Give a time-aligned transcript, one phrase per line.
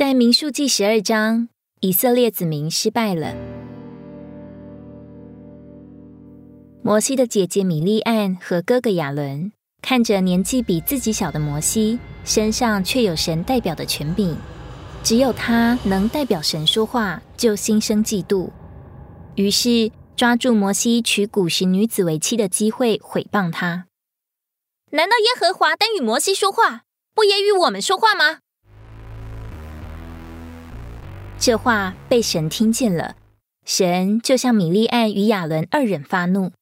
[0.00, 3.34] 在民数记十二章，以色列子民失败了。
[6.82, 9.52] 摩西的姐姐米利安和哥哥亚伦
[9.82, 14.34] 看着年纪比自己小的摩西，身上却有神代表的权柄，
[15.02, 18.48] 只有他能代表神说话，就心生嫉妒。
[19.34, 23.84] 于是抓住摩西娶古时女子为妻的机会，毁谤他。
[24.92, 28.38] 难道耶和华单与摩西说话，不也与我们说话吗？
[31.42, 33.16] 这话被神听见了，
[33.64, 36.52] 神就向米利安与亚伦二人发怒。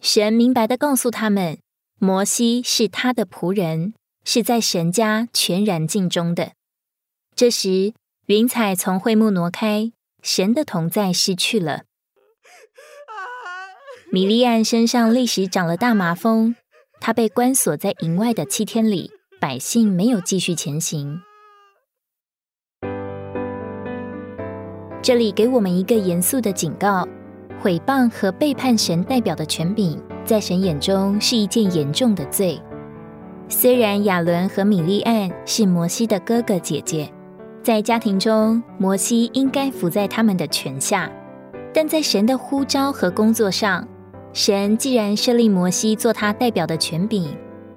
[0.00, 1.58] 神明白的告诉他们，
[2.00, 3.94] 摩西是他的仆人，
[4.24, 6.54] 是在神家全然尽忠的。
[7.36, 7.94] 这时，
[8.26, 9.92] 云彩从会幕挪开，
[10.24, 11.84] 神的同在失去了。
[14.10, 16.56] 米利安身上立时长了大麻风，
[17.00, 21.22] 他被关锁在营外的七天里，百姓没有继续前行。
[25.04, 27.06] 这里给我们一个严肃的警告。
[27.60, 32.58] 毁谤和背叛神代表的权柄，在神眼中是一件严重的罪。
[33.50, 37.06] 虽然亚伦和米利安是摩西的哥哥姐姐，
[37.62, 41.12] 在家庭中摩西应该服在他们的权下，
[41.74, 43.86] 但在神的呼召和工作上，
[44.32, 47.28] 神既然设立摩西做他代表的权柄，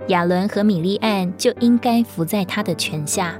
[0.08, 3.38] 亚伦和米利安就应该服在他的权下。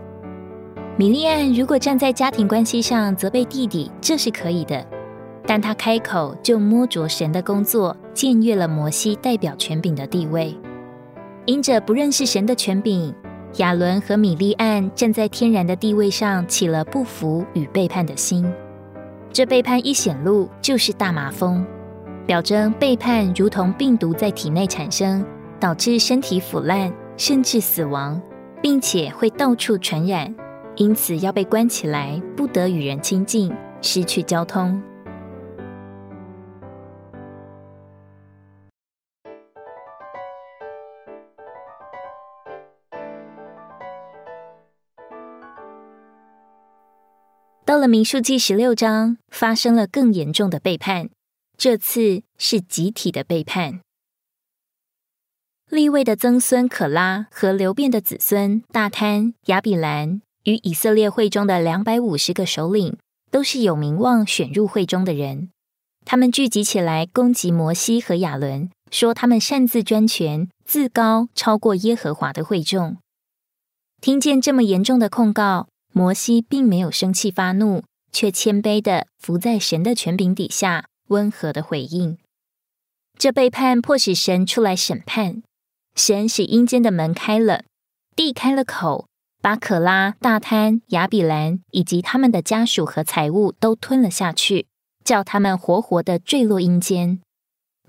[1.00, 4.84] 米利安如果站在家庭关系上责备弟弟，这是可以的。
[5.46, 10.58] 但他开口就摸着神的工作，僭越了摩西代表权柄的地位。
[11.46, 13.14] 因着不认识神的权柄，
[13.58, 18.52] 亚伦和米利安站在天然的地位上起了不服与背叛的心。
[19.32, 21.64] 这背叛一显露，就是大麻风，
[22.26, 25.24] 表征背叛如同病毒在体内产生，
[25.60, 28.20] 导致身体腐烂，甚至死亡，
[28.64, 30.34] 并且会到处传染，
[30.78, 33.52] 因此要被关起来，不得与人亲近，
[33.82, 34.82] 失去交通。
[47.66, 51.10] 到了民数记十六章，发生了更严重的背叛，
[51.58, 53.82] 这次是集体的背叛。
[55.70, 62.96] 立位的曾孙可拉和流变的子孙大贪、亚比兰与以色列会中的两百五十个首领，
[63.30, 65.50] 都是有名望选入会中的人。
[66.06, 72.96] 他们聚集起来攻击摩西和亚伦，说他们擅自专权、自高，超过耶和华的会众。
[74.00, 75.68] 听见这么严重的控告。
[75.94, 82.20] 摩西并没有生气发怒，却谦卑的伏在神的权柄底下，温和的回应。
[83.18, 85.42] 这背叛迫使神出来审判，
[85.96, 87.64] 神使阴间的门开了，
[88.16, 89.08] 地开了口，
[89.42, 94.68] 把可拉、大贪、亚比兰以及他们的家属和财物都吞了下去，
[95.04, 97.20] 叫他们活活的坠落阴间。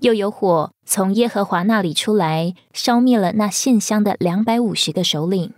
[0.01, 5.53] 又有火从耶和华那里出来，烧灭了那献香的两百五十个首领。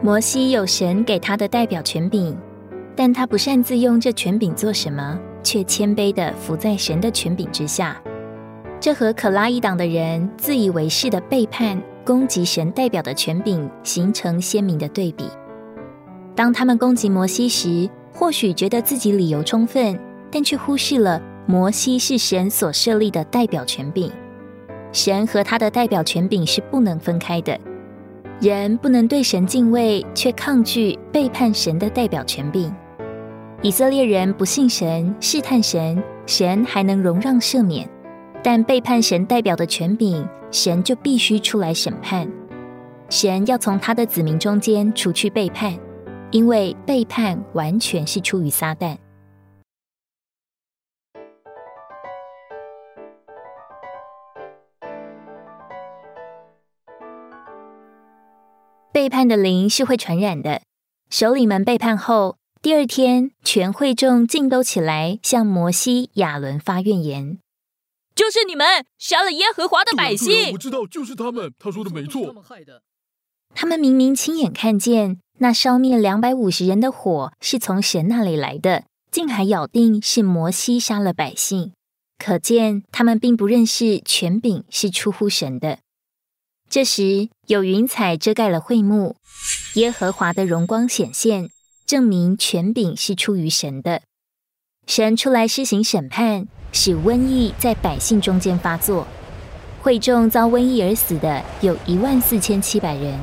[0.00, 2.38] 摩西有神给他的代表权柄，
[2.94, 8.00] 但他不擅自用这权柄做什么，却谦卑的伏在神的权柄之下。
[8.78, 15.24] 这和可拉一党的人自以为是的背叛、攻击神代表的权柄，形成鲜明的对比。
[16.36, 19.98] 当他们攻击摩西时，或许觉得自己理由充分，
[20.30, 24.10] 但却忽视了摩西是神所设立的代表权柄。
[24.92, 27.58] 神和他的代表权柄是不能分开的。
[28.40, 32.74] 人不能对神敬畏，却抗拒背叛神的代表权柄。
[33.62, 37.86] 以色列人不信神，试探神，神还能容让赦免；
[38.46, 42.30] 但背叛神代表的权柄，神就必须出来审判。
[43.08, 45.78] 神要从他的子民中间除去背叛，
[46.30, 48.98] 因为背叛完全是出于撒旦。
[58.92, 60.60] 背叛的灵是会传染的。
[61.08, 67.38] 首领们背叛后，第二天全会众竟都起来向摩西、亚伦发怨言
[68.14, 71.52] ：“就是你们杀了耶和华的百姓！”我知道，就是他们。
[71.58, 72.34] 他说的没错。
[73.54, 81.72] 他们明明亲眼看见那烧灭两百五十人的火是从神那里来的，竟还咬定是摩西杀了百姓，
[82.18, 85.78] 可见他们并不认识权柄是出乎神的。
[86.68, 89.16] 这时，有云彩遮盖了会幕，
[89.74, 91.50] 耶和华的荣光显现，
[91.86, 94.02] 证明权柄是出于神的。
[94.86, 99.06] 神出来施行审判，使瘟疫在百姓中间发作，
[99.80, 103.18] 会众遭瘟疫而死的有一万四千七百人。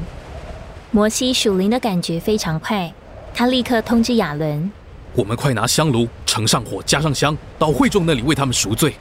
[0.89, 2.91] 摩西属灵的感觉非常快，
[3.33, 4.71] 他立刻通知亚伦
[5.15, 8.95] ：“我们快拿香炉盛上火，加上香，到会众那里为他们赎罪。”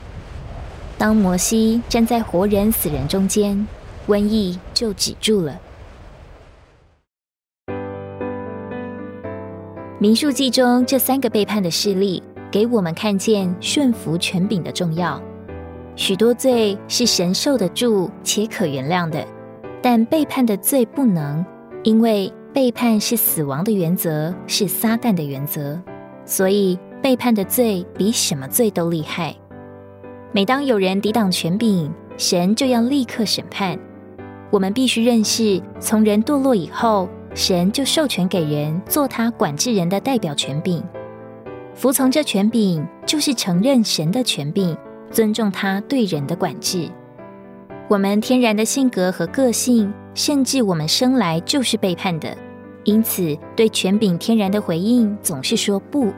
[0.99, 3.67] 当摩西站在活人死人中间，
[4.07, 5.59] 瘟疫就止住了。
[9.97, 15.19] 民数记中这三个背叛的事例，给我们看见顺服权柄的重要。
[15.95, 19.25] 许多罪是神受得住且可原谅的，
[19.81, 21.43] 但背叛的罪不能。
[21.83, 25.81] 因为背叛是死亡的原则，是撒旦的原则，
[26.25, 29.35] 所以背叛的罪比什么罪都厉害。
[30.31, 33.79] 每当有人抵挡权柄，神就要立刻审判。
[34.51, 40.83] 我们必须认识，从人堕落以后，神就授权给人做他管制人的代表权柄。
[41.73, 44.77] 服从这权柄，就是承认神的权柄，
[45.09, 46.89] 尊重他对人的管制。
[47.87, 49.91] 我们天然的性格和个性。
[50.13, 52.35] 甚至我们生来就是背叛的，
[52.83, 56.11] 因此对权柄天然的回应总是说不。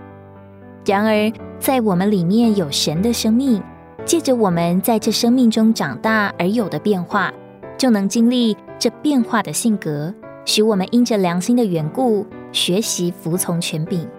[0.84, 3.62] 然而，在我们里面有神的生命，
[4.04, 7.32] 借着我们在这生命中长大而有的变化，
[7.78, 10.12] 就能经历这变化的性格，
[10.44, 14.10] 使我们因着良心的缘故，学习服从权柄。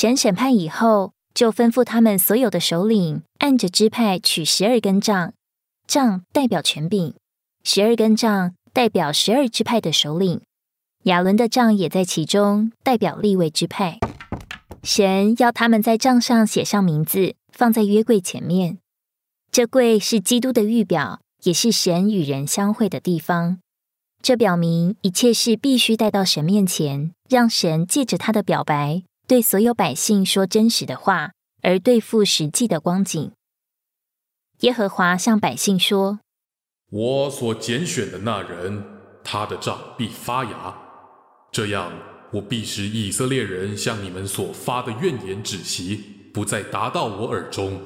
[0.00, 5.32] 神审判以后，就吩咐他们所有的首领按着支派取十二根杖，
[5.88, 7.16] 杖代表权柄，
[7.64, 10.40] 十二根杖代表十二支派的首领。
[11.06, 13.98] 亚伦的杖也在其中，代表立位支派。
[14.84, 18.78] 神要他们在杖上写上名字，放在约柜前面。
[19.50, 23.58] 这柜是基督的预表，也是神与人相会的地方。
[24.22, 29.02] 这表明一切事必须带到神面前，让神借着他的表白。
[29.28, 33.30] 对所有百姓说真实的话，而对付实际的光景。
[34.60, 36.20] 耶和华向百姓说
[36.90, 38.82] ：“我所拣选的那人，
[39.22, 40.74] 他的杖必发芽，
[41.52, 41.92] 这样
[42.32, 47.82] 我必使以色列人向你们所发的怨言止息，不再达到我耳中。”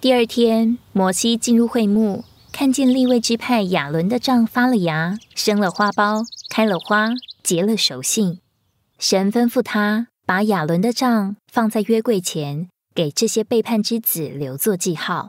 [0.00, 7.10] 第二天，摩西进入会幕，看见立位支派亚伦的杖发了芽，生了花苞，开了花。
[7.44, 8.40] 结了手信，
[8.98, 15.28] 神吩咐他把亚伦的杖放在约柜前，给这些背叛之子留作记号。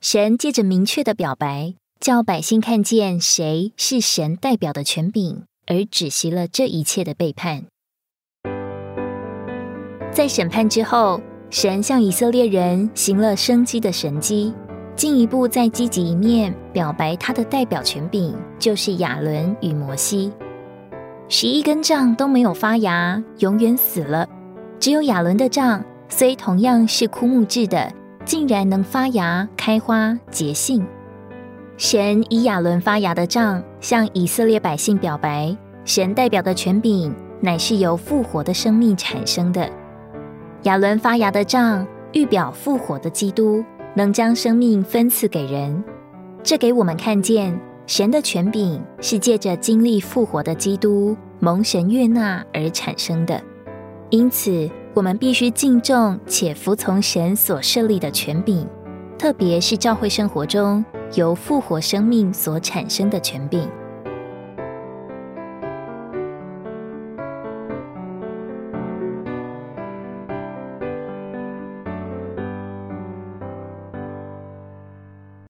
[0.00, 7.64] 神借着明确的表白，叫百姓看见谁是神代表的权柄，而止息了这一切的背叛。
[10.12, 11.20] 在审判之后，
[11.50, 14.54] 神向以色列人行了生机的神迹，
[14.94, 20.30] 进一步再积极一面表白他的代表权柄，就是亚伦与摩西。
[21.28, 24.28] 十一根杖都没有发芽，永远死了。
[24.78, 27.92] 只有亚伦的杖，虽同样是枯木制的，
[28.24, 30.86] 竟然能发芽、开花、结性。
[31.76, 39.68] 神以亚伦发芽的杖向以色列百姓表白：神代表的权柄乃是由复活的生命产生的。
[40.62, 45.82] 亚伦发芽的杖预表复活的基督，能将生命分赐给人。
[46.44, 47.58] 这给我们看见。
[47.88, 53.40] 神的权柄是借着经历复活的基督蒙神悦纳而产生的，
[54.10, 58.66] 因此我们必须敬重且服从神所设立的权柄，
[59.16, 60.84] 特别是教会生活中
[61.14, 63.60] 由复活生命所产生的权柄。